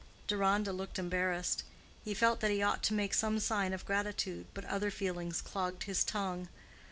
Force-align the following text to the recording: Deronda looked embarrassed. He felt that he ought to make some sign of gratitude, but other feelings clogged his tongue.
Deronda 0.25 0.73
looked 0.73 0.97
embarrassed. 0.97 1.61
He 2.03 2.15
felt 2.15 2.39
that 2.39 2.49
he 2.49 2.63
ought 2.63 2.81
to 2.85 2.95
make 2.95 3.13
some 3.13 3.39
sign 3.39 3.71
of 3.71 3.85
gratitude, 3.85 4.47
but 4.55 4.65
other 4.65 4.89
feelings 4.89 5.41
clogged 5.43 5.83
his 5.83 6.03
tongue. 6.03 6.47